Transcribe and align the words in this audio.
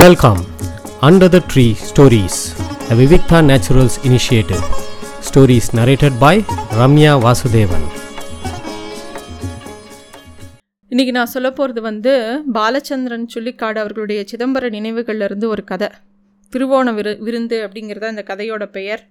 Welcome 0.00 0.38
under 1.00 1.28
the 1.28 1.38
tree 1.54 1.64
stories 1.88 2.36
the 2.88 2.94
Vivikta 2.94 3.38
Naturals 3.48 3.96
initiative 4.02 4.62
Stories 5.28 5.66
narrated 5.74 6.18
by 6.18 6.44
Ramya 6.78 7.12
Vasudevan 7.24 7.84
இன்றைக்கி 10.90 11.10
நான் 11.10 11.26
சொல்ல 11.26 11.50
போகிறது 11.50 11.80
வந்து 11.80 12.42
பாலச்சந்திரன் 12.54 13.26
சுள்ளிக்காடு 13.34 13.78
அவர்களுடைய 13.82 14.24
சிதம்பர 14.32 14.70
நினைவுகள்ல 14.76 15.24
இருந்து 15.24 15.48
ஒரு 15.48 15.64
கதை. 15.64 15.88
திருவோண 16.52 16.94
விரு 16.94 17.16
விருந்து 17.20 17.58
அப்படிங்கிறத 17.66 18.08
இந்த 18.08 18.24
கதையோட 18.26 18.66
பெயர். 18.66 19.08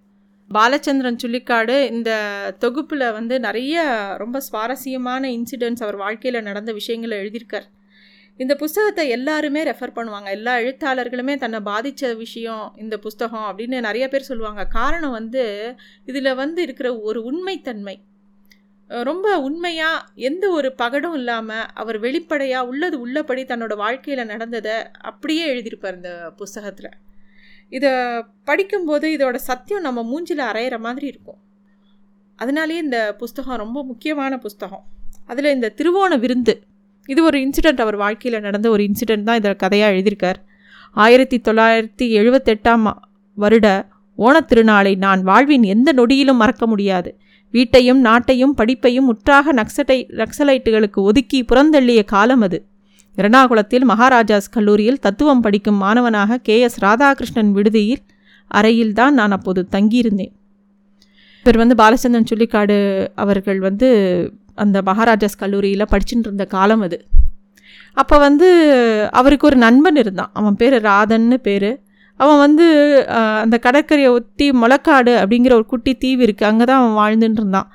பாலச்சந்திரன் 0.54 1.18
சுள்ளிக்காடு 1.23 1.91
இந்த 1.91 2.11
தொகுப்பில் 2.59 3.11
வந்து 3.11 3.39
நிறைய 3.39 3.84
ரொம்ப 4.18 4.39
சுவாரஸ்யமான 4.39 5.29
இன்சிடென்ட்ஸ் 5.29 5.84
அவர் 5.84 5.95
வாழ்க்கையில் 5.95 6.41
நடந்த 6.41 6.71
விஷயங்களை 6.71 7.18
எழுதியிருக்கார். 7.18 7.70
இந்த 8.38 8.55
புஸ்தகத்தை 8.55 9.09
எல்லாருமே 9.09 9.64
ரெஃபர் 9.64 9.97
பண்ணுவாங்க. 9.97 10.29
எல்லா 10.38 10.54
எழுத்தாளர்களுமே 10.57 11.38
தன்னை 11.38 11.59
பாதித்த 11.59 12.14
விஷயம் 12.14 12.73
இந்த 12.78 12.97
புஸ்தகம் 12.97 13.46
அப்படின்னு 13.50 13.79
நிறைய 13.79 14.07
பேர் 14.07 14.29
சொல்லுவாங்க. 14.29 14.65
காரணம் 14.65 15.11
வந்து 15.11 15.43
இதில் 16.06 16.33
வந்து 16.36 16.61
இருக்கிற 16.61 17.00
ஒரு 17.00 17.20
உண்மைத்தன்மை. 17.32 17.96
ரொம்ப 18.89 19.28
உண்மையாக 19.39 20.06
எந்த 20.15 20.50
ஒரு 20.50 20.70
பகடும் 20.73 21.14
இல்லாமல் 21.14 21.68
அவர் 21.73 21.97
வெளிப்படையாக 22.00 22.68
உள்ளது 22.68 23.00
உள்ளபடி 23.00 23.43
தன்னோட 23.43 23.75
வாழ்க்கையில் 23.75 24.25
நடந்ததை 24.25 24.75
அப்படியே 25.01 25.43
எழுதியிருப்பார் 25.54 25.95
இந்த 25.95 26.34
புஸ்தகத்தில். 26.37 26.92
இதை 27.70 27.92
படிக்கும்போது 28.43 29.07
இதோட 29.18 29.36
சத்தியம் 29.36 29.82
நம்ம 29.82 30.04
மூஞ்சில் 30.11 30.43
அரையிற 30.50 30.79
மாதிரி 30.79 31.07
இருக்கும். 31.07 31.39
அதனாலேயே 32.36 32.80
இந்த 32.80 33.16
புஸ்தகம் 33.17 33.58
ரொம்ப 33.58 33.84
முக்கியமான 33.84 34.38
புஸ்தகம். 34.38 34.84
அதில் 35.28 35.53
இந்த 35.58 35.73
திருவோண 35.78 36.20
விருந்து 36.20 36.56
இது 37.05 37.23
ஒரு 37.23 37.39
இன்சிடெண்ட் 37.39 37.81
அவர் 37.81 37.95
வாழ்க்கையில் 37.95 38.41
நடந்த 38.41 38.69
ஒரு 38.69 38.83
இன்சிடெண்ட் 38.83 39.23
தான் 39.23 39.36
இதில் 39.36 39.55
கதையாக 39.55 39.94
எழுதியிருக்கார். 39.94 40.39
ஆயிரத்தி 40.92 41.42
தொள்ளாயிரத்தி 41.44 42.03
எழுபத்தெட்டாம் 42.03 42.92
வருட 43.33 43.88
ஓணத்திருநாளை 44.17 44.98
நான் 44.98 45.23
வாழ்வின் 45.23 45.64
எந்த 45.64 45.94
நொடியிலும் 45.94 46.36
மறக்க 46.36 46.67
முடியாது. 46.67 47.17
வீட்டையும் 47.52 48.06
நாட்டையும் 48.06 48.53
படிப்பையும் 48.58 49.08
முற்றாக 49.09 49.53
நக்சட்டை 49.53 50.08
நக்சலைட்டுகளுக்கு 50.11 51.00
ஒதுக்கி 51.02 51.45
புறந்தள்ளிய 51.53 52.03
காலம் 52.06 52.42
அது. 52.42 52.66
எர்ணாகுளத்தில் 53.17 53.88
மகாராஜாஸ் 53.88 54.52
கல்லூரியில் 54.52 55.00
தத்துவம் 55.00 55.42
படிக்கும் 55.42 55.76
மாணவனாக 55.76 56.38
கே. 56.38 56.59
எஸ். 56.59 56.83
ராதாகிருஷ்ணன் 56.83 57.52
விடுதியில் 57.52 58.04
அறையில்தான் 58.54 59.09
நான் 59.09 59.31
அப்போது 59.31 59.67
தங்கியிருந்தேன். 59.72 60.31
இவர் 61.45 61.58
வந்து 61.58 61.76
பாலச்சந்திரன் 61.76 62.26
சுள்ளிக்காடு 62.33 63.08
அவர்கள் 63.16 63.59
வந்து 63.59 63.89
அந்த 64.64 64.78
மகாராஜாஸ் 64.90 65.42
கல்லூரியில் 65.44 65.90
படிச்சுட்டு 65.94 66.28
இருந்த 66.30 66.46
காலம் 66.56 66.84
அது. 66.88 67.00
அப்போ 68.02 68.16
வந்து 68.28 68.50
அவருக்கு 69.20 69.48
ஒரு 69.50 69.58
நண்பன் 69.66 70.00
இருந்தான். 70.02 70.32
அவன் 70.40 70.60
பேர் 70.62 70.76
ராதன்னு 70.90 71.38
பேர். 71.48 71.72
அவன் 72.20 72.42
வந்து 72.46 72.66
அந்த 73.44 73.56
கடற்கரையை 73.66 74.10
ஒட்டி 74.18 74.48
முளக்காடு 74.62 75.14
அப்படிங்கிற 75.22 75.54
ஒரு 75.60 75.66
குட்டி 75.72 75.94
தீவு 76.04 76.22
இருக்குது 76.26 76.50
அங்கே 76.50 76.66
தான் 76.70 76.82
அவன் 76.82 76.98
வாழ்ந்துட்டு 77.02 77.42
இருந்தான். 77.42 77.70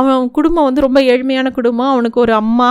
அவன் 0.00 0.30
குடும்பம் 0.36 0.66
வந்து 0.68 0.84
ரொம்ப 0.86 1.00
ஏழ்மையான 1.12 1.50
குடும்பம். 1.58 1.92
அவனுக்கு 1.94 2.18
ஒரு 2.24 2.34
அம்மா 2.42 2.70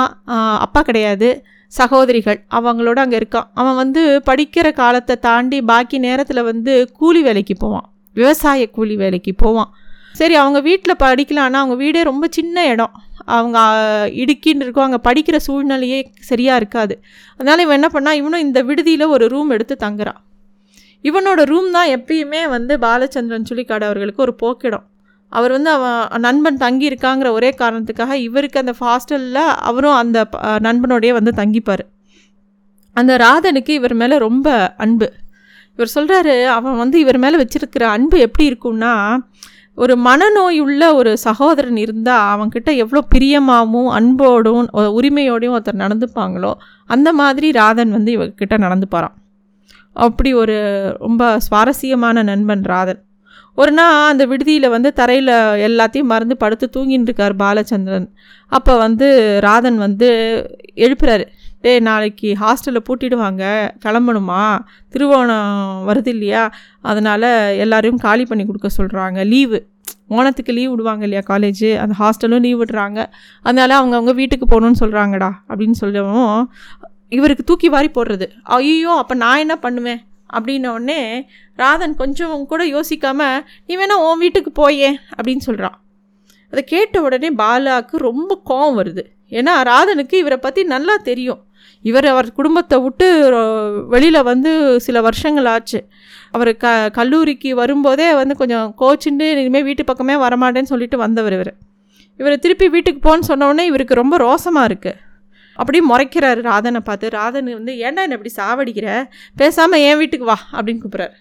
அப்பா 0.65 0.81
கிடையாது. 0.89 1.29
சகோதரிகள் 1.71 2.39
அவங்களோட 2.57 2.97
அங்கே 3.03 3.17
இருக்கான். 3.21 3.47
அவன் 3.61 3.79
வந்து 3.81 4.01
படிக்கிற 4.29 4.67
காலத்தை 4.81 5.15
தாண்டி 5.27 5.57
பாக்கி 5.71 5.97
நேரத்தில் 6.07 6.47
வந்து 6.51 6.73
கூலி 6.99 7.21
வேலைக்கு 7.27 7.55
போவான். 7.63 7.87
விவசாய 8.15 8.67
கூலி 8.77 8.95
வேலைக்கு 9.03 9.31
போவான். 9.43 9.71
சரி 10.19 10.35
அவங்க 10.41 10.59
வீட்டில் 10.67 11.01
படிக்கலான்னா 11.03 11.59
அவங்க 11.61 11.75
வீடே 11.83 12.01
ரொம்ப 12.09 12.25
சின்ன 12.37 12.65
இடம். 12.73 12.93
அவங்க 13.37 13.57
இடுக்கின்னு 14.21 14.63
இருக்கும். 14.65 14.85
அங்கே 14.87 14.99
படிக்கிற 15.07 15.37
சூழ்நிலையே 15.47 15.99
சரியாக 16.29 16.59
இருக்காது. 16.61 16.95
அதனால் 17.37 17.63
இவன் 17.65 17.77
என்ன 17.79 17.89
பண்ணால் 17.95 18.19
இவனும் 18.21 18.45
இந்த 18.47 18.59
விடுதியில் 18.69 19.13
ஒரு 19.15 19.27
ரூம் 19.33 19.53
எடுத்து 19.55 19.77
தங்குறான் 19.85 20.21
இவனோட 21.09 21.41
ரூம் 21.51 21.67
தான் 21.77 21.89
எப்பயுமே 21.95 22.39
வந்து 22.55 22.73
பாலச்சந்திரன் 22.83 23.47
சுழிக்காடு 23.49 23.83
அவர்களுக்கு 23.89 24.23
ஒரு 24.25 24.33
போக்கிடம். 24.43 24.85
அவர் 25.31 25.51
வந்து 25.55 25.69
அவன் 25.69 26.21
நண்பன் 26.25 26.61
தங்கி 26.63 26.85
இருக்காங்கிற 26.89 27.29
ஒரே 27.37 27.49
காரணத்துக்காக 27.61 28.13
இவருக்கு 28.27 28.61
அந்த 28.63 28.73
ஹாஸ்டலில் 28.79 29.43
அவரும் 29.69 29.97
அந்த 30.01 30.19
நண்பனோடையே 30.67 31.13
வந்து 31.19 31.33
தங்கிப்பார். 31.41 31.83
அந்த 32.95 33.13
ராதனுக்கு 33.25 33.71
இவர் 33.79 33.95
மேலே 34.01 34.17
ரொம்ப 34.27 34.47
அன்பு. 34.85 35.07
இவர் 35.75 35.93
சொல்கிறாரு 35.95 36.35
அவன் 36.57 36.77
வந்து 36.83 36.97
இவர் 37.03 37.19
மேலே 37.23 37.37
வச்சுருக்கிற 37.41 37.85
அன்பு 37.95 38.17
எப்படி 38.25 38.45
இருக்கும்னா 38.51 38.93
ஒரு 39.77 39.93
மனநோய் 39.97 40.59
உள்ள 40.59 40.81
ஒரு 40.95 41.17
சகோதரன் 41.17 41.77
இருந்தால் 41.77 42.25
அவன்கிட்ட 42.33 42.69
எவ்வளோ 42.75 43.01
பிரியமாகவும் 43.15 43.89
அன்போடும் 43.97 44.67
உரிமையோடையும் 44.99 45.55
ஒருத்தர் 45.57 45.83
நடந்துப்பாங்களோ 45.83 46.51
அந்த 46.85 47.13
மாதிரி 47.13 47.49
ராதன் 47.51 47.91
வந்து 47.91 48.11
இவர்கிட்ட 48.17 48.57
நடந்துப்பாரான் 48.65 49.15
அப்படி 49.95 50.33
ஒரு 50.33 50.55
ரொம்ப 50.99 51.23
சுவாரஸ்யமான 51.39 52.23
நண்பன் 52.23 52.63
ராதன். 52.63 53.01
ஒரு 53.57 53.71
நாள் 53.71 54.09
அந்த 54.11 54.23
விடுதியில் 54.25 54.73
வந்து 54.73 54.89
தரையில் 54.93 55.33
எல்லாத்தையும் 55.67 56.11
மறந்து 56.13 56.35
படுத்து 56.37 56.65
தூங்கின்னு 56.75 57.07
இருக்கார் 57.09 57.35
பாலச்சந்திரன். 57.35 58.07
அப்போ 58.51 58.73
வந்து 58.77 59.07
ராதன் 59.41 59.77
வந்து 59.77 60.09
எழுப்புறாரு. 60.85 61.25
டேய் 61.65 61.79
நாளைக்கு 61.85 62.29
ஹாஸ்டலில் 62.41 62.83
பூட்டிடுவாங்க. 62.87 63.43
கிளம்பணுமா? 63.83 64.41
திருவோணம் 64.93 65.53
வருது 65.87 66.11
இல்லையா? 66.15 66.41
அதனால் 66.89 67.29
எல்லோரையும் 67.63 68.01
காலி 68.03 68.25
பண்ணி 68.25 68.43
கொடுக்க 68.45 68.69
சொல்கிறாங்க 68.79 69.19
லீவு. 69.31 69.59
ஓணத்துக்கு 70.15 70.53
லீவ் 70.57 70.71
விடுவாங்க 70.73 71.03
இல்லையா 71.07 71.23
காலேஜு 71.29 71.69
அந்த 71.83 71.95
ஹாஸ்டலும் 72.01 72.43
லீவ் 72.45 72.59
விடுறாங்க. 72.61 72.99
அதனால் 73.45 73.73
அவங்கவுங்க 73.79 74.13
வீட்டுக்கு 74.19 74.47
போகணுன்னு 74.51 74.81
சொல்கிறாங்கடா 74.83 75.29
அப்படின்னு 75.49 75.77
சொல்லவும் 75.81 76.51
இவருக்கு 77.17 77.43
தூக்கி 77.43 77.69
வாரி 77.75 77.89
போடுறது. 77.97 78.27
ஐயோ 78.57 78.93
அப்போ 79.01 79.17
நான் 79.23 79.41
என்ன 79.45 79.57
பண்ணுவேன்? 79.65 80.03
அப்படின்ன 80.35 80.67
உடனே 80.75 81.01
ராதன் 81.63 81.97
கொஞ்சம் 82.03 82.45
கூட 82.53 82.63
யோசிக்காமல் 82.75 83.43
நீ 83.67 83.73
வேணா 83.81 83.97
உன் 84.05 84.23
வீட்டுக்கு 84.25 84.53
போயே 84.61 84.91
அப்படின்னு 85.17 85.45
சொல்கிறான் 85.49 85.77
அதை 86.53 86.63
கேட்ட 86.75 87.01
உடனே 87.01 87.29
பாலாவுக்கு 87.43 88.05
ரொம்ப 88.09 88.31
கோவம் 88.49 88.79
வருது. 88.81 89.03
ஏன்னா 89.37 89.53
ராதனுக்கு 89.69 90.15
இவரை 90.23 90.37
பற்றி 90.37 90.61
நல்லா 90.63 90.95
தெரியும். 91.09 91.39
இவர் 91.89 92.07
அவர் 92.13 92.27
குடும்பத்தை 92.39 92.77
விட்டு 92.85 93.07
வெளியில் 93.93 94.27
வந்து 94.31 94.51
சில 94.85 95.01
வருஷங்கள் 95.07 95.49
ஆச்சு. 95.53 95.79
அவர் 96.35 96.51
க 96.63 96.67
கல்லூரிக்கு 96.99 97.49
வரும்போதே 97.61 98.07
வந்து 98.21 98.35
கொஞ்சம் 98.41 98.69
கோச்சுண்டு 98.81 99.27
இனிமேல் 99.41 99.67
வீட்டு 99.69 99.83
பக்கமே 99.89 100.15
வரமாட்டேன்னு 100.25 100.71
சொல்லிட்டு 100.73 100.99
வந்தவர் 101.05 101.35
இவர். 101.37 101.53
இவர் 102.19 102.41
திருப்பி 102.45 102.67
வீட்டுக்கு 102.75 103.01
போன்னு 103.07 103.29
சொன்னோடனே 103.31 103.65
இவருக்கு 103.71 104.01
ரொம்ப 104.03 104.17
ரோசமாக 104.27 104.69
இருக்குது 104.71 105.01
அப்படியே 105.59 105.83
முறைக்கிறாரு 105.89 106.39
ராதனை 106.51 106.79
பார்த்து. 106.87 107.09
ராதன் 107.19 107.51
வந்து 107.59 107.73
ஏன்டா 107.85 108.03
என்ன 108.05 108.17
இப்படி 108.17 108.33
சாவடிக்கிற? 108.39 108.87
பேசாமல் 109.41 109.83
என் 109.89 109.99
வீட்டுக்கு 110.01 110.25
வா 110.31 110.37
அப்படின்னு 110.55 110.81
கூப்பிட்றாரு. 110.83 111.15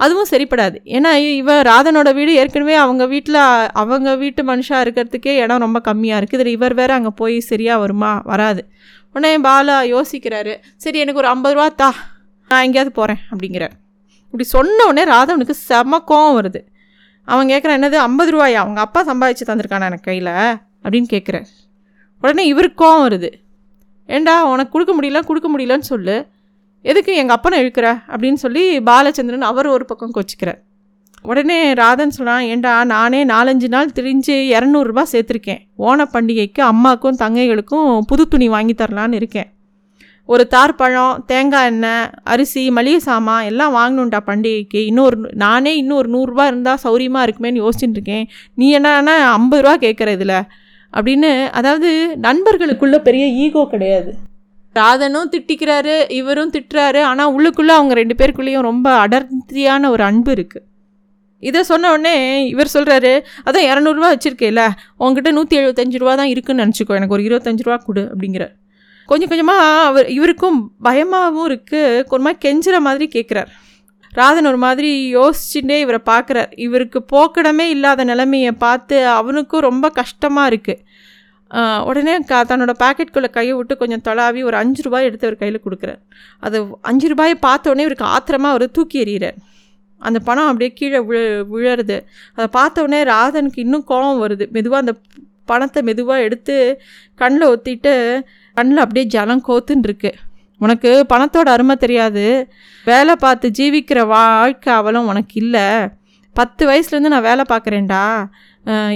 அதுவும் 0.00 0.30
சரிப்படாது. 0.30 0.76
ஏன்னா 0.96 1.10
இவன் 1.40 1.60
ராதனோட 1.68 2.08
வீடு 2.18 2.32
ஏற்கனவே 2.40 2.74
அவங்க 2.84 3.04
வீட்டில் 3.12 3.40
அவங்க 3.82 4.08
வீட்டு 4.22 4.42
மனுஷாக 4.50 4.84
இருக்கிறதுக்கே 4.84 5.34
இடம் 5.42 5.62
ரொம்ப 5.64 5.78
கம்மியாக 5.88 6.20
இருக்குது 6.20 6.40
இதில் 6.40 6.56
இவர் 6.56 6.74
வேற 6.80 6.90
அங்கே 6.94 7.12
போய் 7.20 7.36
சரியாக 7.50 7.82
வருமா? 7.84 8.12
வராது. 8.30 8.62
உடனே 9.16 9.38
பாலா 9.40 9.76
யோசிக்கிறாரு 9.94 10.60
சரி 10.76 10.98
எனக்கு 10.98 11.20
ஒரு 11.20 11.28
ஐம்பது 11.28 11.54
ரூபா 11.54 11.68
தா 11.68 11.94
நான் 12.48 12.62
எங்கேயாவது 12.62 12.94
போகிறேன் 12.94 13.22
அப்படிங்கிறார். 13.30 13.70
இப்படி 14.24 14.44
சொன்ன 14.44 14.86
உடனே 14.86 15.12
ராதவனுக்கு 15.12 15.50
செம 15.50 16.02
கோவம் 16.08 16.38
வருது. 16.40 16.66
அவன் 17.24 17.48
கேட்குறான் 17.48 17.76
என்னது 17.78 17.92
ஐம்பது 17.92 18.30
ரூபாயா? 18.32 18.52
அவங்க 18.52 18.80
அப்பா 18.80 19.12
சம்பாதிச்சு 19.12 19.44
தந்திருக்கானா 19.46 19.84
எனக்கு 19.84 20.00
கையில்? 20.00 20.58
அப்படின்னு 20.82 21.06
கேட்குறார் 21.10 21.44
உடனே 22.20 22.46
இவருக்கு 22.46 22.84
கோவம் 22.84 23.10
வருது. 23.10 23.32
ஏண்டா 24.06 24.44
உனக்கு 24.44 24.70
கொடுக்க 24.70 25.00
முடியல 25.00 25.24
கொடுக்க 25.24 25.58
முடியலன்னு 25.58 25.88
சொல்லு. 25.92 26.26
எதுக்கு 26.82 27.14
எங்கள் 27.14 27.36
அப்பனை 27.36 27.54
இழுக்கிற? 27.54 28.02
அப்படின்னு 28.06 28.34
சொல்லி 28.34 28.78
பாலச்சந்திரன் 28.78 29.40
அவர் 29.40 29.66
ஒரு 29.66 29.84
பக்கம் 29.84 30.12
கொச்சிக்கிறார். 30.14 30.60
உடனே 31.22 31.72
ராதன் 31.72 32.10
சொன்னான் 32.10 32.42
ஏண்டா 32.42 32.84
நானே 32.84 33.24
நாலஞ்சு 33.24 33.68
நாள் 33.68 33.94
திரிஞ்சு 33.94 34.34
இரநூறுபா 34.54 35.02
சேர்த்துருக்கேன். 35.12 35.60
ஓண 35.78 36.04
பண்டிகைக்கு 36.12 36.60
அம்மாக்கும் 36.60 37.18
தங்கைகளுக்கும் 37.18 37.98
புது 38.06 38.28
துணி 38.28 38.48
வாங்கி 38.48 38.74
தரலான்னு 38.78 39.12
இருக்கேன். 39.12 39.48
ஒரு 40.24 40.48
தார்பழம் 40.54 41.24
தேங்காய் 41.26 41.66
எண்ணெய் 41.66 42.10
அரிசி 42.22 42.70
மளிகை 42.70 42.98
சாமான் 42.98 43.44
எல்லாம் 43.44 43.74
வாங்கணுண்டா 43.74 44.20
பண்டிகைக்கு. 44.26 44.80
இன்னொரு 44.84 45.16
நானே 45.34 45.76
இன்னும் 45.76 45.96
ஒரு 45.96 46.10
நூறுரூவா 46.10 46.46
இருந்தால் 46.46 46.80
சௌரியமாக 46.82 47.26
இருக்குமேன்னு 47.26 47.62
யோசிச்சுட்டு 47.64 47.98
இருக்கேன். 47.98 48.28
நீ 48.54 48.78
என்னன்னா 48.78 49.16
ஐம்பது 49.32 49.62
ரூபா 49.62 49.76
கேட்குற 49.76 50.12
இதில்? 50.12 50.42
அப்படின்னு 50.92 51.50
அதாவது 51.50 52.16
நண்பர்களுக்குள்ள 52.22 52.98
பெரிய 52.98 53.26
ஈகோ 53.26 53.66
கிடையாது. 53.70 54.14
ராதனும் 54.74 55.30
திட்டிக்கிறாரு 55.32 56.10
இவரும் 56.10 56.50
திட்டுறாரு. 56.50 57.02
ஆனால் 57.02 57.32
உள்ளுக்குள்ளே 57.32 57.74
அவங்க 57.78 57.94
ரெண்டு 57.94 58.14
பேருக்குள்ளேயும் 58.14 58.68
ரொம்ப 58.70 58.90
அடர்த்தியான 58.96 59.90
ஒரு 59.90 60.02
அன்பு 60.02 60.32
இருக்குது 60.32 60.64
இதை 61.48 61.60
சொன்ன 61.70 61.90
உடனே 61.94 62.14
இவர் 62.52 62.74
சொல்கிறாரு 62.74 63.12
அதான் 63.46 63.66
இரநூறுவா 63.70 64.08
வச்சுருக்கேல 64.12 64.62
உங்ககிட்ட 65.02 65.32
நூற்றி 65.38 65.58
எழுபத்தஞ்சு 65.60 66.00
ரூபா 66.02 66.14
தான் 66.20 66.32
இருக்குன்னு 66.34 66.64
நினச்சிக்கோ 66.64 66.96
எனக்கு 67.00 67.16
ஒரு 67.18 67.26
இருபத்தஞ்சு 67.28 67.66
ரூபா 67.66 67.78
கொடு 67.88 68.04
அப்படிங்கிறார். 68.12 68.54
கொஞ்சம் 69.08 69.30
கொஞ்சமாக 69.30 69.64
அவர் 69.88 70.08
இவருக்கும் 70.16 70.58
பயமாகவும் 70.86 71.46
இருக்குது 71.50 72.02
கொஞ்சமாக 72.12 72.24
மாதிரி 72.26 72.42
கெஞ்சுற 72.44 72.76
மாதிரி 72.86 73.06
கேட்குறார் 73.16 73.50
ராதன் 74.12 74.48
ஒரு 74.50 74.58
மாதிரி 74.64 74.90
யோசிச்சுட்டே 75.16 75.76
இவரை 75.84 76.00
பார்க்குறார் 76.10 76.50
இவருக்கு 76.66 76.98
போக்கிடமே 77.12 77.66
இல்லாத 77.74 78.04
நிலைமையை 78.10 78.52
பார்த்து 78.64 78.96
அவனுக்கும் 79.18 79.66
ரொம்ப 79.68 79.86
கஷ்டமாக 80.00 80.50
இருக்குது 80.52 80.82
உடனே 81.90 82.14
க 82.30 82.38
தன்னோட 82.50 82.72
பாக்கெட்குள்ளே 82.84 83.28
கையை 83.34 83.52
விட்டு 83.56 83.74
கொஞ்சம் 83.82 84.04
தொலாவி 84.08 84.40
ஒரு 84.48 84.56
அஞ்சு 84.60 84.80
ரூபாய் 84.86 85.06
எடுத்து 85.08 85.26
அவர் 85.28 85.42
கையில் 85.42 85.64
கொடுக்குறார். 85.66 86.00
அது 86.46 86.56
அஞ்சு 86.90 87.06
ரூபாயை 87.12 87.34
பார்த்த 87.46 87.70
உடனே 87.72 87.84
இவருக்கு 87.86 88.06
ஆத்திரமாக 88.14 88.54
அவர் 88.54 88.74
தூக்கி 88.78 88.96
எறிகிறார். 89.04 89.36
அந்த 90.00 90.18
பணம் 90.28 90.48
அப்படியே 90.50 90.70
கீழே 90.78 91.00
விழு 91.08 91.30
விழருது 91.52 91.98
அதை 92.36 92.48
பார்த்தவொடனே 92.58 93.00
ராதனுக்கு 93.12 93.62
இன்னும் 93.66 93.84
கோபம் 93.90 94.22
வருது. 94.22 94.44
மெதுவாக 94.56 94.82
அந்த 94.84 94.94
பணத்தை 95.50 95.80
மெதுவாக 95.88 96.26
எடுத்து 96.26 96.56
கண்ணில் 97.20 97.50
ஒத்திட்டு 97.52 97.94
கண்ணில் 98.56 98.82
அப்படியே 98.84 99.06
ஜலம் 99.14 99.44
கோத்துன்னு 99.48 99.86
இருக்கு 99.88 100.10
உனக்கு 100.60 100.90
பணத்தோட 101.12 101.48
அருமை 101.54 101.74
தெரியாது. 101.76 102.24
வேலை 102.84 103.14
பார்த்து 103.24 103.46
ஜீவிக்கிற 103.58 104.00
வாழ்க்கை 104.14 104.70
அவலம் 104.80 105.08
உனக்கு 105.12 105.34
இல்லை. 105.42 105.66
பத்து 106.36 106.62
வயசுலேருந்து 106.68 107.12
நான் 107.14 107.26
வேலை 107.28 107.44
பார்க்குறேன்டா. 107.50 108.02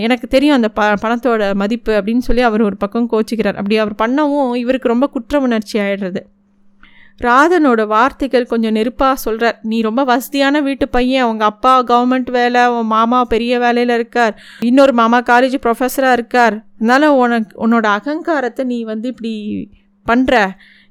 எனக்கு 0.05 0.27
தெரியும் 0.35 0.57
அந்த 0.59 0.69
ப 0.79 0.87
பணத்தோட 1.03 1.43
மதிப்பு 1.61 1.93
அப்படின்னு 1.99 2.25
சொல்லி 2.29 2.43
அவர் 2.49 2.63
ஒரு 2.69 2.77
பக்கம் 2.83 3.09
கோச்சிக்கிறார். 3.13 3.59
அப்படி 3.61 3.77
அவர் 3.85 4.01
பண்ணவும் 4.03 4.51
இவருக்கு 4.63 4.93
ரொம்ப 4.93 5.07
குற்ற 5.15 5.41
உணர்ச்சி 5.47 5.77
ஆயிடுறது. 5.85 6.23
ராதனோட 7.27 7.81
வார்த்தைகள் 7.87 8.51
கொஞ்சம் 8.51 8.75
நெருப்பாக 8.77 9.17
சொல்கிறார் 9.25 9.59
நீ 9.71 9.79
ரொம்ப 9.89 10.03
வசதியான 10.11 10.61
வீட்டு 10.67 10.87
பையன். 10.89 11.25
அவங்க 11.27 11.45
அப்பா 11.53 11.73
கவர்மெண்ட் 11.91 12.31
வேலை 12.39 12.63
உன் 12.77 12.91
மாமா 12.95 13.19
பெரிய 13.35 13.53
வேலையில் 13.65 13.95
இருக்கார். 13.99 14.35
இன்னொரு 14.71 14.93
மாமா 15.01 15.21
காலேஜ் 15.31 15.57
ப்ரொஃபஸராக 15.67 16.19
இருக்கார். 16.19 16.57
அதனால் 16.79 17.09
உனக்கு 17.23 17.55
உன்னோட 17.67 17.87
அகங்காரத்தை 17.99 18.65
நீ 18.73 18.79
வந்து 18.93 19.09
இப்படி 19.15 19.35
பண்ணுற 20.07 20.35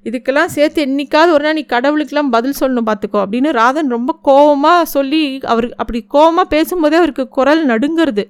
இதுக்கெல்லாம் 0.08 0.52
சேர்த்து 0.56 0.80
என்னைக்காவது 0.88 1.32
ஒரு 1.36 1.44
நாள் 1.46 1.58
நீ 1.58 1.64
கடவுளுக்கெல்லாம் 1.72 2.34
பதில் 2.36 2.60
சொல்லணும் 2.60 2.90
பார்த்துக்கோ 2.90 3.20
அப்படின்னு 3.24 3.50
ராதன் 3.62 3.96
ரொம்ப 3.96 4.12
கோவமாக 4.28 4.84
சொல்லி 4.96 5.24
அவர் 5.54 5.68
அப்படி 5.82 6.00
கோவமாக 6.14 6.48
பேசும்போதே 6.56 6.98
அவருக்கு 7.02 7.26
குரல் 7.38 7.64
நடுங்கிறது. 7.72 8.26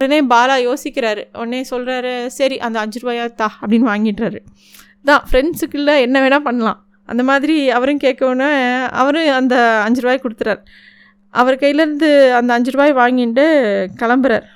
உடனே 0.00 0.18
பாலா 0.32 0.56
யோசிக்கிறாரு. 0.68 1.22
உடனே 1.40 1.60
சொல்கிறாரு 1.70 2.12
சரி 2.38 2.58
அந்த 2.66 2.76
அஞ்சு 2.80 3.00
ரூபாயா 3.02 3.26
தா 3.34 3.48
அப்படின்னு 3.60 3.88
வாங்கிடுறாரு. 3.92 4.40
தான் 5.08 5.24
ஃப்ரெண்ட்ஸுக்குள்ள 5.28 5.92
என்ன 6.06 6.16
வேணால் 6.24 6.46
பண்ணலாம். 6.48 6.78
அந்த 7.12 7.22
மாதிரி 7.30 7.56
அவரும் 7.76 8.02
கேட்கவுடனே 8.04 8.50
அவரும் 9.00 9.28
அந்த 9.40 9.56
அஞ்சு 9.86 10.02
ரூபாய் 10.04 10.22
கொடுத்துறார். 10.24 10.60
அவர் 11.40 11.60
கையிலேருந்து 11.62 12.08
அந்த 12.38 12.50
அஞ்சு 12.56 12.70
ரூபாய் 12.74 12.92
வாங்கிட்டு 13.00 13.44
கிளம்புறார். 14.02 14.46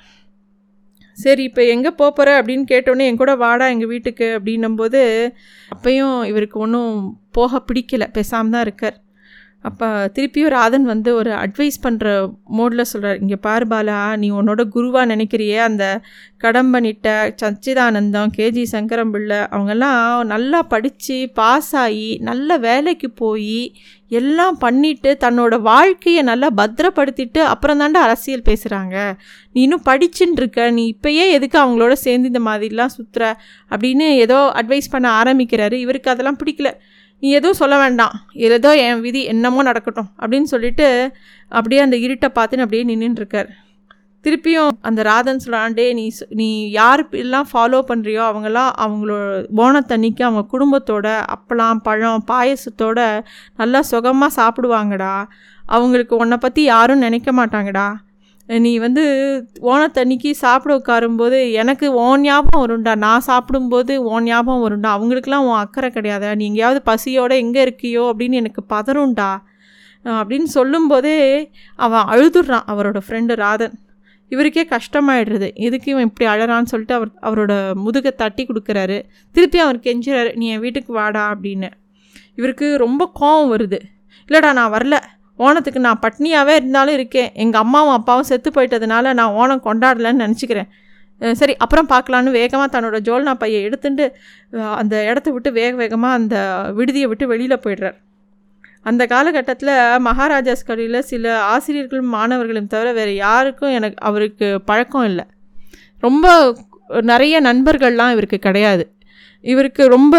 சரி 1.17 1.43
இப்போ 1.49 1.61
எங்கே 1.73 1.91
போகிற 2.01 2.29
அப்படின்னு 2.39 2.65
கேட்டோன்னே 2.73 3.07
என் 3.09 3.21
கூட 3.21 3.31
வாடா 3.43 3.65
எங்கள் 3.73 3.91
வீட்டுக்கு 3.93 4.27
அப்படின்னும்போது 4.37 5.01
அப்பையும் 5.75 6.15
இவருக்கு 6.31 6.57
ஒன்றும் 6.65 6.93
போக 7.37 7.61
பிடிக்கல. 7.69 8.05
பேசாமல் 8.17 8.55
தான் 8.55 8.65
இருக்கார். 8.67 8.97
அப்போ 9.63 9.87
திருப்பியும் 10.15 10.53
ராதன் 10.53 10.83
வந்து 10.83 11.09
ஒரு 11.15 11.31
அட்வைஸ் 11.31 11.77
பண்ணுற 11.83 12.07
மோடில் 12.57 12.89
சொல்கிறார் 12.91 13.19
இங்கே 13.19 13.37
பாரு 13.41 13.65
பாலா 13.67 13.97
நீ 14.17 14.27
உன்னோட 14.31 14.61
குருவாக 14.75 15.15
நினைக்கிறியே. 15.15 15.57
அந்த 15.69 15.85
கடம்பனிட்ட 16.43 17.07
சச்சிதானந்தம் 17.41 18.31
கேஜி 18.37 18.63
சங்கரம் 18.71 19.11
பிள்ளை 19.15 19.39
அவங்கெல்லாம் 19.55 20.23
நல்லா 20.23 20.61
படித்து 20.73 21.17
பாஸ் 21.33 21.75
ஆகி 21.75 22.07
நல்ல 22.29 22.57
வேலைக்கு 22.57 23.09
போய் 23.23 23.59
எல்லாம் 24.19 24.57
பண்ணிட்டு 24.57 25.17
தன்னோட 25.19 25.55
வாழ்க்கையை 25.61 26.23
நல்லா 26.23 26.49
பத்திரப்படுத்திட்டு 26.57 27.41
அப்புறம் 27.51 27.79
தாண்டா 27.79 28.01
அரசியல் 28.07 28.47
பேசுகிறாங்க 28.49 28.95
நீ 29.53 29.61
இன்னும் 29.61 29.85
படிச்சுன்னு 29.89 30.39
இருக்க. 30.41 30.69
நீ 30.71 30.85
இப்போயே 30.95 31.25
எதுக்கு 31.31 31.59
அவங்களோட 31.59 31.91
சேர்ந்து 32.05 32.31
இந்த 32.33 32.41
மாதிரிலாம் 32.49 32.95
சுற்றுற 32.97 33.33
அப்படின்னு 33.69 34.07
ஏதோ 34.25 34.39
அட்வைஸ் 34.55 34.91
பண்ண 34.91 35.07
ஆரம்பிக்கிறாரு. 35.21 35.77
இவருக்கு 35.85 36.11
அதெல்லாம் 36.11 36.39
பிடிக்கல. 36.45 36.71
நீ 37.23 37.29
எதுவும் 37.31 37.59
சொல்ல 37.61 37.75
வேண்டாம். 37.77 38.13
ஏதோ 38.33 38.69
என் 38.85 39.01
விதி 39.07 39.23
என்னமோ 39.33 39.63
நடக்கட்டும் 39.63 40.11
அப்படின்னு 40.21 40.49
சொல்லிட்டு 40.53 40.87
அப்படியே 41.51 41.81
அந்த 41.81 41.97
இருட்டை 42.05 42.29
பார்த்துன்னு 42.37 42.65
அப்படியே 42.65 42.85
நின்றுட்டுருக்கார் 42.91 43.51
திருப்பியும் 44.25 44.73
அந்த 44.87 45.01
ராதன் 45.03 45.39
சொல்லாண்டே 45.45 45.85
நீ 45.99 46.03
நீ 46.39 46.47
யார் 46.69 47.01
எல்லாம் 47.23 47.47
ஃபாலோ 47.51 47.79
பண்ணுறியோ 47.87 48.23
அவங்கெல்லாம் 48.29 48.71
அவங்களோட 48.83 49.23
போனத்தன்னைக்கு 49.59 50.23
அவங்க 50.27 50.43
குடும்பத்தோட 50.53 51.07
அப்பளம் 51.35 51.81
பழம் 51.87 52.23
பாயசத்தோட 52.31 52.99
நல்லா 53.61 53.81
சுகமாக 53.81 54.37
சாப்பிடுவாங்கடா. 54.39 55.13
அவங்களுக்கு 55.65 56.15
உன்னை 56.15 56.37
பற்றி 56.37 56.63
யாரும் 56.63 57.03
நினைக்க 57.05 57.31
மாட்டாங்கடா. 57.39 57.87
நீ 58.59 58.77
வந்து 58.77 59.03
ஓணத்தன்னைக்கு 59.61 60.31
சாப்பிட 60.31 60.73
உட்காரும்போது 60.77 61.51
எனக்கு 61.51 61.93
ஓன் 61.93 62.21
ஞாபகம் 62.21 62.63
வரும்டா. 62.63 62.95
நான் 62.95 63.19
சாப்பிடும்போது 63.19 64.03
ஓன் 64.03 64.23
ஞாபகம் 64.23 64.63
வரும்டா. 64.63 64.85
அவங்களுக்குலாம் 64.85 65.47
உன் 65.49 65.61
அக்கறை 65.63 65.89
கிடையாதா. 65.89 66.35
நீ 66.35 66.45
எங்கேயாவது 66.45 66.81
பசியோடு 66.81 67.37
எங்கே 67.37 67.63
இருக்கியோ 67.63 68.03
அப்படின்னு 68.11 68.33
எனக்கு 68.33 68.63
பதறும்டா. 68.69 69.37
அப்படின்னு 70.05 70.43
சொல்லும்போதே 70.43 71.51
அவன் 71.75 72.05
அழுதுடுறான் 72.05 72.67
அவரோட 72.67 73.01
ஃப்ரெண்டு 73.07 73.35
ராதன். 73.35 73.73
இவருக்கே 74.29 74.67
கஷ்டமாயிடுறது. 74.69 75.53
எதுக்கு 75.53 75.91
இவன் 75.91 76.03
இப்படி 76.03 76.29
அழறான்னு 76.29 76.63
சொல்லிட்டு 76.63 76.93
அவர் 76.93 77.11
அவரோட 77.21 77.73
முதுகை 77.73 78.11
தட்டி 78.11 78.45
கொடுக்குறாரு. 78.45 79.01
திருப்பி 79.31 79.59
அவர் 79.59 79.77
கெஞ்சுறாரு 79.77 80.35
நீ 80.35 80.47
என் 80.47 80.59
வீட்டுக்கு 80.59 80.93
வாடா 80.93 81.31
அப்படின்னு. 81.31 81.69
இவருக்கு 82.35 82.77
ரொம்ப 82.77 83.11
கோவம் 83.19 83.51
வருது. 83.55 83.79
இல்லைடா 84.27 84.53
நான் 84.53 84.73
வரல. 84.73 84.97
ஓணத்துக்கு 85.45 85.81
நான் 85.87 86.01
பட்னியாகவே 86.05 86.53
இருந்தாலும் 86.59 86.95
இருக்கேன். 86.99 87.29
எங்கள் 87.43 87.61
அம்மாவும் 87.65 87.95
அப்பாவும் 87.97 88.29
செத்து 88.29 88.49
போயிட்டதுனால 88.55 89.13
நான் 89.19 89.35
ஓணம் 89.41 89.65
கொண்டாடலன்னு 89.67 90.23
நினச்சிக்கிறேன். 90.25 90.69
சரி 91.39 91.53
அப்புறம் 91.63 91.89
பார்க்கலான்னு 91.91 92.37
வேகமாக 92.37 92.69
தன்னோட 92.75 92.99
ஜோல்னா 93.07 93.33
பையை 93.41 93.59
எடுத்துட்டு 93.67 94.05
அந்த 94.81 94.95
இடத்த 95.09 95.31
விட்டு 95.35 95.49
வேக 95.57 95.73
வேகமாக 95.81 96.17
அந்த 96.19 96.37
விடுதியை 96.77 97.07
விட்டு 97.11 97.25
வெளியில் 97.31 97.63
போயிடுறார். 97.65 97.97
அந்த 98.89 99.03
காலகட்டத்தில் 99.11 99.73
மகாராஜாஸ் 100.07 100.65
கல்லூரியில் 100.67 101.07
சில 101.11 101.33
ஆசிரியர்களும் 101.53 102.09
மாணவர்களும் 102.15 102.71
தவிர 102.73 102.91
வேறு 102.99 103.13
யாருக்கும் 103.25 103.75
எனக்கு 103.79 103.99
அவருக்கு 104.09 104.47
பழக்கம் 104.69 105.07
இல்லை. 105.09 105.25
ரொம்ப 106.05 106.25
நிறைய 107.11 107.35
நண்பர்கள்லாம் 107.49 108.13
இவருக்கு 108.15 108.39
கிடையாது. 108.47 108.83
இவருக்கு 109.51 109.83
ரொம்ப 109.95 110.15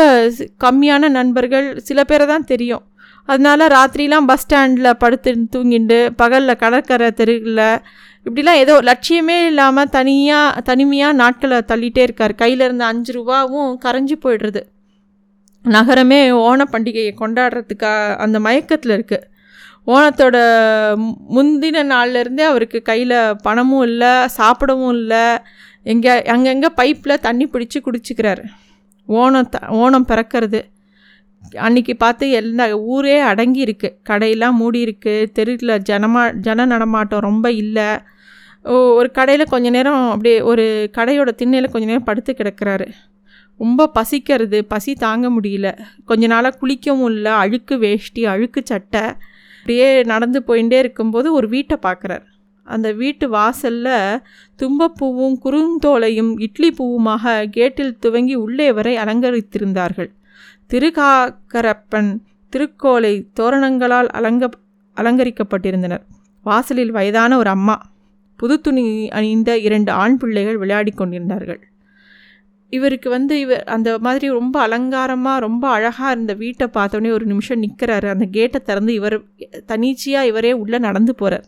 கம்மியான 0.64 1.10
நண்பர்கள் 1.18 1.66
சில 1.88 2.04
பேரை 2.10 2.26
தான் 2.32 2.48
தெரியும். 2.52 2.84
அதனால 3.28 3.66
ராத்திரிலாம் 3.76 4.28
பஸ் 4.30 4.42
ஸ்டாண்டில் 4.44 4.98
படுத்து 5.02 5.32
தூங்கிண்டு 5.54 5.98
பகலில் 6.20 6.60
கடற்கரை 6.62 7.08
தெருவில் 7.20 7.66
இப்படிலாம் 8.26 8.60
ஏதோ 8.62 8.74
லட்சியமே 8.88 9.36
இல்லாமல் 9.50 9.90
தனியாக 9.96 10.60
தனிமையாக 10.68 11.18
நாட்களை 11.20 11.58
தள்ளிகிட்டே 11.70 12.02
இருக்கார். 12.06 12.34
கையில் 12.42 12.64
இருந்த 12.66 12.84
அஞ்சு 12.92 13.12
ரூபாவும் 13.16 13.70
கரைஞ்சி 13.84 14.16
போயிடுறது. 14.24 14.62
நகரமே 15.64 16.20
ஓண 16.48 16.60
பண்டிகையை 16.72 17.12
கொண்டாடுறதுக்காக 17.20 18.16
அந்த 18.24 18.38
மயக்கத்தில் 18.46 18.94
இருக்குது 18.96 19.28
ஓணத்தோட 19.92 20.36
முந்தின 21.36 21.84
நாள்லேருந்தே 21.92 22.44
அவருக்கு 22.50 22.78
கையில் 22.90 23.16
பணமும் 23.46 23.84
இல்லை 23.88 24.12
சாப்பிடவும் 24.38 24.94
இல்லை. 24.98 25.24
எங்கே 25.92 26.12
அங்கங்கே 26.34 26.70
பைப்பில் 26.80 27.22
தண்ணி 27.26 27.46
பிடிச்சி 27.52 27.78
குடிச்சிக்கிறாரு. 27.86 28.44
ஓணம் 29.08 29.48
த 29.54 29.58
ஓணம் 29.82 30.08
பிறக்கிறது. 30.10 30.60
அன்னைக்கு 31.50 31.96
பார்த்து 31.96 32.30
எல்லா 32.30 32.78
ஊரே 32.78 33.22
அடங்கியிருக்கு. 33.22 33.88
கடையெல்லாம் 34.10 34.58
மூடி 34.60 34.84
இருக்குது 34.84 35.30
தெருவில் 35.32 35.74
ஜனமா 35.90 36.22
ஜன 36.34 36.66
நடமாட்டம் 36.66 37.20
ரொம்ப 37.20 37.52
இல்லை. 37.52 37.88
ஒரு 38.98 39.10
கடையில் 39.10 39.44
கொஞ்ச 39.44 39.70
நேரம் 39.70 40.08
அப்படியே 40.08 40.40
ஒரு 40.40 40.90
கடையோட 40.96 41.30
திண்ணையில் 41.30 41.70
கொஞ்ச 41.70 41.86
நேரம் 41.86 42.04
படுத்து 42.04 42.32
கிடக்கிறாரு. 42.38 42.86
ரொம்ப 43.56 43.90
பசிக்கிறது 43.94 44.64
பசி 44.64 44.94
தாங்க 44.94 45.30
முடியல. 45.30 45.78
கொஞ்ச 46.04 46.26
நாளாக 46.26 46.58
குளிக்கவும் 46.60 47.04
இல்லை. 47.04 47.32
அழுக்கு 47.32 47.78
வேஷ்டி 47.78 48.26
அழுக்கு 48.26 48.62
சட்டை. 48.64 49.00
அப்படியே 49.58 50.02
நடந்து 50.02 50.44
போயிட்டே 50.46 50.78
இருக்கும்போது 50.78 51.32
ஒரு 51.32 51.48
வீட்டை 51.48 51.78
பார்க்குறார். 51.82 52.24
அந்த 52.62 52.92
வீட்டு 52.92 53.28
வாசலில் 53.28 54.20
தும்பப்பூவும் 54.58 55.36
குறுந்தோலையும் 55.44 56.32
இட்லி 56.36 56.74
பூவுமாக 56.78 57.46
கேட்டில் 57.50 57.98
துவங்கி 57.98 58.34
உள்ளே 58.34 58.72
வரை 58.72 58.96
அலங்கரித்திருந்தார்கள். 58.96 60.10
திருகாக்கரப்பன் 60.70 62.10
திருக்கோலை 62.52 63.14
தோரணங்களால் 63.38 64.08
அலங்க 64.18 64.44
அலங்கரிக்கப்பட்டிருந்தனர். 64.96 66.02
வாசலில் 66.44 66.92
வயதான 66.96 67.36
ஒரு 67.38 67.50
அம்மா 67.50 67.76
புது 68.40 68.56
துணி 68.60 68.84
அணிந்த 69.08 69.50
இரண்டு 69.58 69.90
ஆண் 70.02 70.16
பிள்ளைகள் 70.16 70.58
விளையாடிக் 70.62 70.98
கொண்டிருந்தார்கள். 71.00 71.60
இவருக்கு 72.72 73.08
வந்து 73.10 73.34
இவர் 73.40 73.64
அந்த 73.74 73.88
மாதிரி 73.98 74.26
ரொம்ப 74.38 74.56
அலங்காரமாக 74.66 75.42
ரொம்ப 75.46 75.64
அழகாக 75.68 76.12
இருந்த 76.14 76.34
வீட்டை 76.34 76.66
பார்த்தோன்னே 76.76 77.10
ஒரு 77.16 77.26
நிமிஷம் 77.32 77.62
நிற்கிறாரு 77.62 78.08
அந்த 78.14 78.26
கேட்டை 78.36 78.60
திறந்து 78.60 78.92
இவர் 79.00 79.16
தனிச்சியாக 79.66 80.30
இவரே 80.30 80.52
உள்ளே 80.62 80.78
நடந்து 80.86 81.14
போகிறார் 81.14 81.46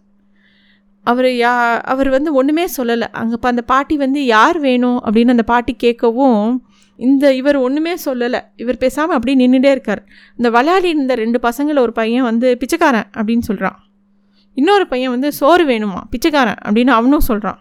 அவர் 1.06 1.28
யா 1.44 1.54
அவர் 1.92 2.08
வந்து 2.08 2.30
ஒன்றுமே 2.40 2.66
சொல்லலை. 2.76 3.08
அங்கே 3.20 3.34
இப்போ 3.38 3.48
அந்த 3.48 3.62
பாட்டி 3.72 3.96
வந்து 4.04 4.20
யார் 4.36 4.58
வேணும் 4.68 4.98
அப்படின்னு 5.04 5.34
அந்த 5.36 5.46
பாட்டி 5.52 5.72
கேட்கவும் 5.84 6.44
இந்த 6.96 7.34
இவர் 7.34 7.56
ஒன்றுமே 7.56 7.94
சொல்லலை. 8.04 8.40
இவர் 8.56 8.76
பேசாமல் 8.76 9.16
அப்படியே 9.16 9.36
நின்றுட்டே 9.42 9.70
இருக்கார். 9.70 10.02
இந்த 10.36 10.50
விளையாடி 10.50 10.88
இருந்த 10.88 11.14
ரெண்டு 11.14 11.40
பசங்களை 11.42 11.78
ஒரு 11.78 11.92
பையன் 11.92 12.22
வந்து 12.22 12.56
பிச்சைக்காரன் 12.58 13.08
அப்படின்னு 13.16 13.38
சொல்கிறான் 13.38 13.78
இன்னொரு 14.56 14.86
பையன் 14.86 15.10
வந்து 15.10 15.32
சோறு 15.32 15.64
வேணுமா? 15.66 16.00
பிச்சைக்காரன் 16.10 16.60
அப்படின்னு 16.64 16.90
அவனும் 16.90 17.20
சொல்கிறான் 17.20 17.58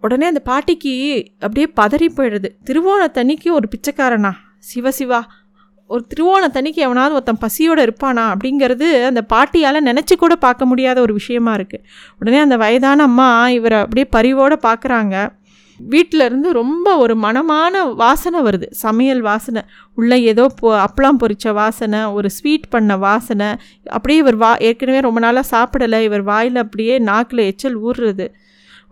உடனே 0.00 0.26
அந்த 0.26 0.40
பாட்டிக்கு 0.44 0.92
அப்படியே 1.38 1.66
பதறி 1.80 2.08
போயிடுது. 2.16 2.48
திருவோணத்தன்னைக்கு 2.64 3.48
ஒரு 3.50 3.68
பிச்சைக்காரனா? 3.74 4.32
சிவ 4.58 4.90
சிவா. 4.90 5.20
ஒரு 5.86 6.06
திருவோணத்தன்னைக்கு 6.10 6.80
எவனாவது 6.86 7.14
ஒருத்தன் 7.14 7.38
பசியோடு 7.38 7.84
இருப்பானா? 7.84 8.24
அப்படிங்கிறது 8.32 9.04
அந்த 9.04 9.26
பாட்டியால் 9.34 9.86
நினச்சி 9.88 10.16
கூட 10.16 10.36
பார்க்க 10.36 10.66
முடியாத 10.66 11.00
ஒரு 11.00 11.12
விஷயமா 11.12 11.54
இருக்குது 11.54 11.84
உடனே 12.18 12.38
அந்த 12.38 12.56
வயதான 12.56 13.02
அம்மா 13.02 13.48
இவரை 13.48 13.78
அப்படியே 13.78 14.06
பரிவோடு 14.16 14.58
பார்க்குறாங்க 14.62 15.16
வீட்டில் 15.88 16.24
இருந்து 16.26 16.52
ரொம்ப 16.52 16.96
ஒரு 16.96 17.14
மனமான 17.16 17.82
வாசனை 17.94 18.40
வருது. 18.40 18.66
சமையல் 18.70 19.20
வாசனை 19.20 19.62
உள்ளே 19.94 20.22
ஏதோ 20.22 20.44
பொ 20.60 20.68
அப்பளம் 20.86 21.20
பொரிச்ச 21.22 21.52
வாசனை 21.52 22.00
ஒரு 22.04 22.30
ஸ்வீட் 22.30 22.68
பண்ண 22.68 22.96
வாசனை. 22.96 23.48
அப்படியே 23.84 24.18
இவர் 24.18 24.36
வா 24.36 24.56
ஏற்கனவே 24.58 25.00
ரொம்ப 25.00 25.20
நாளாக 25.20 25.50
சாப்பிடலை 25.54 26.00
இவர் 26.02 26.22
வாயில் 26.22 26.56
அப்படியே 26.56 26.98
நாக்கில் 26.98 27.48
எச்சல் 27.50 27.78
ஊறுறது 27.82 28.28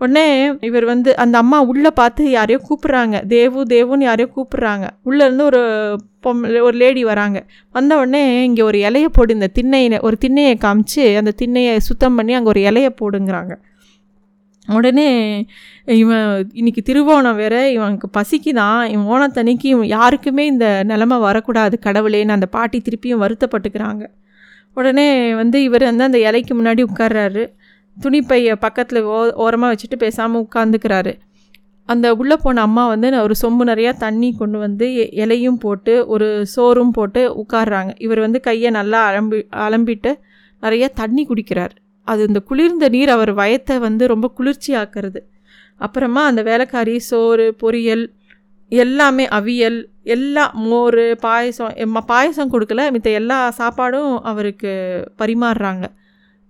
உடனே 0.00 0.26
இவர் 0.61 0.85
வந்து 0.85 1.16
அந்த 1.16 1.37
அம்மா 1.38 1.59
உள்ளே 1.61 1.90
பார்த்து 1.90 2.30
யாரையோ 2.30 2.59
கூப்பிட்றாங்க. 2.68 3.26
தேவு 3.26 3.62
தேவுன்னு 3.62 4.07
யாரையோ 4.09 4.28
கூப்பிட்றாங்க. 4.37 4.87
உள்ளேருந்து 5.04 5.45
ஒரு 5.45 5.62
பொம் 6.21 6.42
ஒரு 6.68 6.76
லேடி 6.76 7.04
வராங்க. 7.04 7.38
வந்த 7.75 7.97
உடனே 7.97 8.45
இங்கே 8.45 8.62
ஒரு 8.62 8.78
இலையை 8.78 9.09
போடு 9.09 9.35
இந்த 9.35 9.49
திண்ணையை 9.59 10.00
ஒரு 10.00 10.18
திண்ணையை 10.25 10.54
காமிச்சு 10.66 11.16
அந்த 11.16 11.33
திண்ணையை 11.42 11.76
சுத்தம் 11.88 12.14
பண்ணி 12.14 12.33
அங்கே 12.33 12.49
ஒரு 12.49 12.61
இலையை 12.61 12.90
போடுங்கிறாங்க. 13.00 13.54
உடனே 14.72 15.46
இவன் 15.84 16.50
இன்றைக்கி 16.54 16.78
திருவோணம் 16.84 17.34
வேறு 17.34 17.72
இவனுக்கு 17.72 18.08
பசிக்குதான் 18.18 18.88
இவன் 18.88 19.06
ஓணத்தன்னைக்கு 19.06 19.64
இவன் 19.64 19.87
யாருக்குமே 19.87 20.46
இந்த 20.46 20.82
நிலமை 20.82 21.18
வரக்கூடாது 21.18 21.78
கடவுளேன்னு 21.87 22.28
அந்த 22.28 22.46
பாட்டி 22.46 22.82
திருப்பியும் 22.82 23.25
வருத்தப்பட்டுக்கிறாங்க. 23.25 24.06
உடனே 24.75 25.34
வந்து 25.34 25.62
இவர் 25.62 25.82
வந்து 25.82 26.04
அந்த 26.04 26.18
இலைக்கு 26.18 26.62
முன்னாடி 26.62 26.84
உட்கார்றாரு. 26.94 27.54
துணிப்பையை 28.02 28.54
பக்கத்தில் 28.54 29.02
ஓ 29.02 29.32
ஓரமாக 29.32 29.75
வச்சுட்டு 29.75 29.96
பேசாமல் 29.98 30.46
உட்காந்துக்கிறாரு 30.46 31.18
அந்த 31.87 32.14
உள்ளே 32.14 32.37
போன 32.37 32.60
அம்மா 32.60 32.88
வந்து 32.88 33.22
ஒரு 33.22 33.34
சொம்பு 33.42 33.64
நிறையா 33.64 33.96
தண்ணி 33.96 34.34
கொண்டு 34.38 34.58
வந்து 34.58 34.96
எ- 34.96 35.08
இலையும் 35.12 35.58
போட்டு 35.58 36.06
ஒரு 36.06 36.46
சோறும் 36.46 36.90
போட்டு 36.90 37.34
உட்கார்றாங்க. 37.37 37.90
இவர் 37.98 38.20
வந்து 38.20 38.40
கையை 38.40 38.70
நல்லா 38.70 39.10
அலம்பி 39.10 39.42
அலம்பிட்டு 39.56 40.14
நிறைய 40.60 40.88
தண்ணி 40.88 41.26
குடிக்கிறார். 41.26 41.70
அது 42.09 42.23
இந்த 42.27 42.41
குளிர்ந்த 42.41 42.87
நீர் 42.88 43.09
அவர் 43.09 43.33
வயத்தை 43.35 43.77
வந்து 43.79 44.05
ரொம்ப 44.07 44.27
குளிர்ச்சியாக்குறது. 44.38 45.21
அப்புறமா 45.81 46.23
அந்த 46.25 46.43
வேலைக்காரி 46.43 46.95
சோறு 47.11 47.47
பொரியல் 47.62 48.05
எல்லாமே 48.73 49.25
அவியல் 49.38 49.79
எல்லா 50.15 50.45
மோர் 50.65 51.03
பாயசம் 51.25 52.05
பாயசம் 52.07 52.53
கொடுக்கல 52.53 52.85
மித்த 52.95 53.09
எல்லா 53.21 53.38
சாப்பாடும் 53.59 54.15
அவருக்கு 54.31 54.73
பரிமாறுறாங்க. 55.19 55.85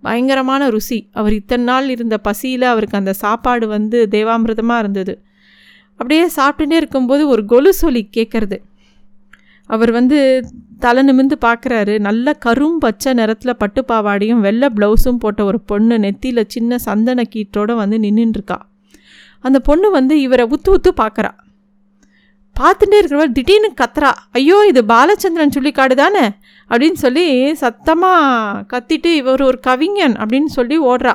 பயங்கரமான 0.03 0.69
ருசி. 0.69 0.99
அவர் 1.11 1.33
இத்தனை 1.33 1.63
நாள் 1.63 1.87
இருந்த 1.89 2.17
பசியில் 2.17 2.67
அவருக்கு 2.73 2.97
அந்த 2.97 3.13
சாப்பாடு 3.23 3.65
வந்து 3.67 3.99
தேவாமிர்தமாக 4.11 4.83
இருந்தது. 4.83 5.13
அப்படியே 5.99 6.25
சாப்பிட்டுட்டே 6.35 6.77
இருக்கும்போது 6.81 7.23
ஒரு 7.27 7.43
கொலுசொலி 7.49 8.03
கேட்குறது 8.17 8.57
அவர் 9.69 9.91
வந்து 9.91 10.19
தலை 10.79 11.01
நிமிந்து 11.07 11.35
பார்க்குறாரு. 11.45 11.99
நல்ல 11.99 12.37
கரும் 12.45 12.77
பச்சை 12.79 13.13
நிறத்தில் 13.13 13.55
பட்டு 13.55 13.81
பாவாடையும் 13.87 14.39
வெள்ளை 14.39 14.69
ப்ளவுஸும் 14.75 15.19
போட்ட 15.19 15.43
ஒரு 15.43 15.59
பொண்ணு 15.59 15.97
நெத்தியில் 15.97 16.43
சின்ன 16.47 16.77
சந்தன 16.77 17.23
கீற்றோட 17.35 17.75
வந்து 17.75 17.97
நின்றுட்டுருக்கா 17.97 18.59
அந்த 19.41 19.59
பொண்ணு 19.59 19.91
வந்து 19.91 20.21
இவரை 20.21 20.45
உத்து 20.45 20.69
உத்து 20.69 20.91
பார்க்குறா. 20.97 21.31
பார்த்துட்டே 22.55 22.97
இருக்கிறவர் 23.01 23.31
திடீர்னு 23.31 23.69
கத்துறா. 23.81 24.11
ஐயோ 24.31 24.65
இது 24.69 24.81
பாலச்சந்திரன் 24.81 25.53
சுள்ளிக்காடு 25.55 25.95
தானே? 25.95 26.25
அப்படின்னு 26.69 26.99
சொல்லி 27.03 27.27
சத்தமாக 27.53 28.65
கத்திட்டு 28.71 29.11
இவர் 29.21 29.41
ஒரு 29.41 29.59
கவிஞன் 29.59 30.15
அப்படின்னு 30.15 30.51
சொல்லி 30.57 30.77
ஓடுறா. 30.79 31.13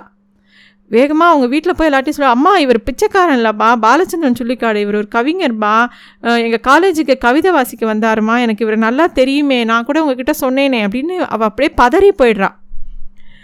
வேகமாக 0.91 1.31
அவங்க 1.31 1.47
வீட்டில் 1.47 1.77
போய் 1.77 1.91
எல்லாத்தையும் 1.91 2.17
சொல்ல 2.17 2.31
அம்மா 2.31 2.57
இவர் 2.59 2.83
பிச்சைக்காரன் 2.83 3.39
இல்லைப்பா 3.39 3.69
பாலச்சந்திரன் 3.85 4.41
சொல்லிக்காடு 4.43 4.77
இவர் 4.77 4.95
ஒரு 4.95 5.09
கவிஞர்பா 5.15 5.75
எங்கள் 6.47 6.67
காலேஜுக்கு 6.69 7.17
கவிதை 7.19 7.51
வாசிக்க 7.51 7.95
வந்தாருமா 7.95 8.37
எனக்கு 8.41 8.65
இவர் 8.65 8.85
நல்லா 8.89 9.07
தெரியுமே 9.07 9.65
நான் 9.65 9.85
கூட 9.85 10.01
உங்ககிட்ட 10.05 10.35
சொன்னேனே 10.41 10.83
அப்படின்னு 10.87 11.17
அவள் 11.35 11.49
அப்படியே 11.49 11.73
பதறி 11.83 12.13
போயிடுறான் 12.23 12.57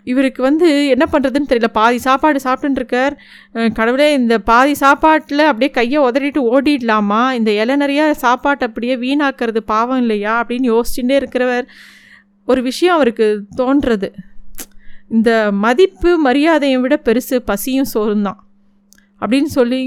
இவருக்கு 0.04 0.42
வந்து 0.42 0.86
என்ன 0.86 1.04
பண்ணுறதுன்னு 1.12 1.50
தெரியல 1.50 1.68
பாதி 1.72 1.98
சாப்பாடு 1.98 2.38
சாப்பிட்டுருக்கார் 2.44 3.14
இருக்கார். 3.14 3.72
கடவுளே 3.72 4.12
இந்த 4.12 4.38
பாதி 4.38 4.74
சாப்பாட்டில் 4.74 5.42
அப்படியே 5.50 5.70
கையை 5.70 5.98
உதறிட்டு 6.02 6.40
ஓடிடலாமா? 6.54 7.22
இந்த 7.32 7.50
இலை 7.50 7.74
நிறையா 7.76 8.10
சாப்பாட்டை 8.10 8.68
அப்படியே 8.68 8.96
வீணாக்கிறது 8.96 9.60
பாவம் 9.72 9.98
இல்லையா? 9.98 10.34
அப்படின்னு 10.42 10.68
யோசிச்சுட்டே 10.74 11.16
இருக்கிறவர். 11.22 11.66
ஒரு 12.48 12.62
விஷயம் 12.62 12.94
அவருக்கு 12.94 13.26
தோன்றது. 13.56 14.08
இந்த 15.10 15.30
மதிப்பு 15.64 16.10
மரியாதையை 16.26 16.78
விட 16.80 16.94
பெருசு 17.08 17.36
பசியும் 17.50 17.90
சோறும் 17.94 18.26
தான். 18.28 18.38
அப்படின்னு 19.22 19.50
சொல்லி 19.58 19.80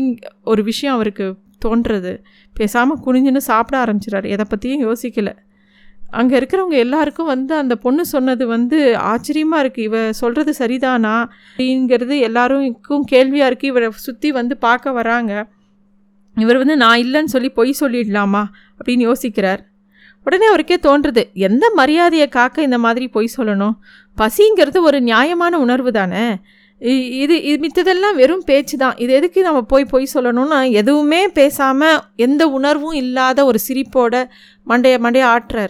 ஒரு 0.51 0.61
விஷயம் 0.63 0.95
அவருக்கு 0.95 1.25
தோன்றது. 1.65 2.13
பேசாமல் 2.55 3.01
குனிஞ்சுன்னு 3.05 3.41
சாப்பிட 3.51 3.75
ஆரம்பிச்சிடாரு 3.83 4.27
எதை 4.35 4.45
பற்றியும் 4.49 4.85
யோசிக்கலை. 4.87 5.33
அங்கே 6.19 6.35
இருக்கிறவங்க 6.39 6.77
எல்லாருக்கும் 6.85 7.29
வந்து 7.33 7.53
அந்த 7.55 7.75
பொண்ணு 7.75 8.03
சொன்னது 8.05 8.43
வந்து 8.47 8.79
ஆச்சரியமாக 9.11 9.63
இருக்குது 9.63 9.87
இவ 9.89 9.97
சொல்கிறது 10.11 10.51
சரிதானா 10.59 11.15
அப்படிங்கிறது 11.49 12.15
எல்லாருக்கும் 12.27 13.05
கேள்வியாக 13.13 13.49
இருக்குது 13.49 13.71
இவரை 13.73 13.89
சுற்றி 14.07 14.31
வந்து 14.31 14.57
பார்க்க 14.57 14.97
வராங்க. 14.99 15.33
இவர் 16.37 16.61
வந்து 16.61 16.75
நான் 16.83 17.01
இல்லைன்னு 17.05 17.33
சொல்லி 17.35 17.49
பொய் 17.59 17.79
சொல்லிடலாமா 17.79 18.43
அப்படின்னு 18.77 19.05
யோசிக்கிறார். 19.11 19.61
உடனே 20.23 20.45
அவருக்கே 20.45 20.75
தோன்றுது 20.75 21.33
எந்த 21.33 21.71
மரியாதையை 21.75 22.29
காக்க 22.29 22.61
இந்த 22.61 22.77
மாதிரி 22.77 23.07
பொய் 23.07 23.29
சொல்லணும்? 23.37 23.77
பசிங்கிறது 24.17 24.79
ஒரு 24.79 25.01
நியாயமான 25.01 25.59
உணர்வு 25.59 25.91
தானே? 25.91 26.35
இ- 26.79 27.11
இது 27.11 27.41
இது 27.41 27.67
மித்ததெல்லாம் 27.67 28.15
வெறும் 28.15 28.43
பேச்சு 28.45 28.77
தான். 28.77 28.95
இது 28.97 29.13
எதுக்கு 29.13 29.41
நம்ம 29.41 29.61
போய் 29.61 29.85
பொய் 29.85 30.07
சொல்லணும்னா 30.13 30.71
எதுவுமே 30.71 31.27
பேசாமல் 31.27 32.01
எந்த 32.15 32.47
உணர்வும் 32.47 32.91
இல்லாத 32.91 33.45
ஒரு 33.45 33.59
சிரிப்போட 33.67 34.29
மண்டைய 34.67 34.97
மண்டைய 34.97 35.37
ஆட்டுறார். 35.37 35.69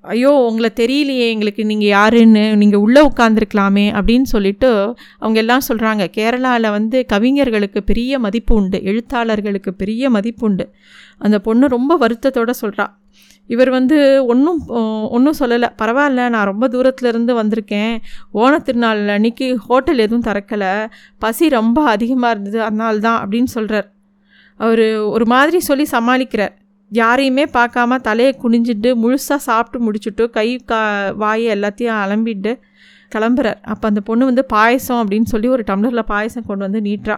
ஐயோ 0.00 0.30
உங்களை 0.30 0.70
தெரியலையே 0.74 1.28
எங்களுக்கு 1.28 1.64
நீங்கள் 1.64 1.88
யாருன்னு? 1.88 2.56
நீங்கள் 2.56 2.80
உள்ளே 2.80 3.00
உட்காந்துருக்கலாமே 3.00 4.00
அப்படின்னு 4.00 4.22
சொல்லிட்டு 4.22 4.94
அவங்க 5.18 5.38
எல்லாம் 5.38 5.60
சொல்கிறாங்க 5.68 6.06
கேரளாவில் 6.16 6.70
வந்து 6.70 7.06
கவிஞர்களுக்கு 7.06 7.82
பெரிய 7.82 8.18
மதிப்பு 8.18 8.54
உண்டு 8.54 8.80
எழுத்தாளர்களுக்கு 8.82 9.70
பெரிய 9.70 10.10
மதிப்பு 10.10 10.46
உண்டு. 10.46 10.70
அந்த 11.18 11.38
பொண்ணு 11.38 11.68
ரொம்ப 11.68 11.98
வருத்தத்தோட 11.98 12.50
சொல்கிறா 12.62 12.86
இவர் 13.54 13.70
வந்து 13.76 13.98
ஒன்றும் 14.32 14.60
ஒன்றும் 15.16 15.38
சொல்லலை. 15.40 15.68
பரவாயில்ல 15.82 16.22
நான் 16.34 16.48
ரொம்ப 16.50 16.64
தூரத்துலேருந்து 16.74 17.34
வந்திருக்கேன். 17.40 17.94
ஓணத்திருநாள் 18.42 19.02
அன்னைக்கு 19.16 19.46
ஹோட்டல் 19.66 20.02
எதுவும் 20.06 20.26
திறக்கலை. 20.28 20.72
பசி 21.24 21.48
ரொம்ப 21.58 21.84
அதிகமாக 21.94 22.34
இருந்தது 22.34 22.60
அதனால 22.68 22.94
தான் 23.06 23.20
அப்படின்னு 23.22 23.50
சொல்கிறார் 23.56 23.88
அவர் 24.60 24.86
ஒரு 25.14 25.26
மாதிரி 25.32 25.58
சொல்லி 25.68 25.86
சமாளிக்கிறார். 25.96 26.54
யாரையுமே 26.90 27.44
பார்க்காம 27.56 27.98
தலையை 28.08 28.32
குனிஞ்சிட்டு 28.42 28.90
முழுசாக 29.02 29.40
சாப்பிட்டு 29.48 29.78
முடிச்சுட்டு 29.86 30.24
கை 30.36 30.48
கா 30.70 30.80
வாயை 31.22 31.48
எல்லாத்தையும் 31.56 31.98
அலம்பிட்டு 32.04 32.52
கிளம்புறார். 33.14 33.58
அப்போ 33.72 33.84
அந்த 33.90 34.00
பொண்ணு 34.08 34.24
வந்து 34.30 34.44
பாயசம் 34.54 35.00
அப்படின்னு 35.02 35.28
சொல்லி 35.32 35.48
ஒரு 35.56 35.62
டம்ளரில் 35.70 36.08
பாயசம் 36.12 36.46
கொண்டு 36.48 36.66
வந்து 36.66 36.80
நீட்டுறா. 36.88 37.16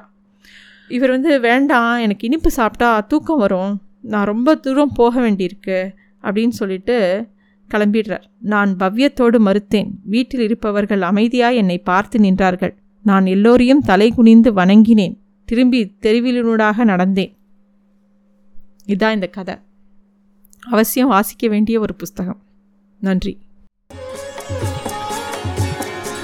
இவர் 0.96 1.14
வந்து 1.16 1.32
வேண்டாம் 1.40 1.92
எனக்கு 2.04 2.26
இனிப்பு 2.28 2.50
சாப்பிட்டா 2.58 2.90
தூக்கம் 3.12 3.42
வரும். 3.44 3.72
நான் 4.12 4.28
ரொம்ப 4.32 4.54
தூரம் 4.64 4.94
போக 5.00 5.14
வேண்டியிருக்கு. 5.24 5.78
அப்படின்னு 6.22 6.48
சொல்லிட்டு 6.48 7.26
கிளம்பிடுறார். 7.70 8.22
நான் 8.38 8.76
பவ்யத்தோடு 8.76 9.38
மறுத்தேன். 9.38 9.90
வீட்டில் 10.04 10.40
இருப்பவர்கள் 10.40 11.00
அமைதியாய் 11.00 11.54
என்னை 11.54 11.78
பார்த்து 11.78 12.18
நின்றார்கள். 12.18 12.74
நான் 13.02 13.26
எல்லோரையும் 13.26 13.80
தலை 13.80 14.12
குனிந்து 14.12 14.52
வணங்கினேன். 14.52 15.18
திரும்பி 15.44 15.96
தெருவிலூடாக 16.02 16.84
நடந்தேன். 16.84 17.32
இதான் 18.86 19.14
இந்த 19.14 19.26
கதை. 19.26 19.54
அவசியம் 20.70 21.08
வாசிக்க 21.08 21.48
வேண்டிய 21.48 21.80
ஒரு 21.80 21.94
புஸ்தகம். 21.94 22.42
நன்றி. 23.00 23.38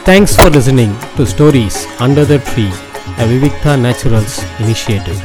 Thanks 0.05 0.35
for 0.37 0.53
listening 0.53 0.97
to 1.17 1.25
stories 1.25 1.79
under 1.99 2.27
the 2.27 2.41
tree 2.49 2.67
a 3.19 3.27
Vivikta 3.27 3.73
Naturals 3.85 4.37
initiative 4.59 5.21